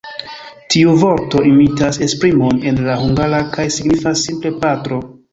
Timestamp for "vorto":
1.01-1.41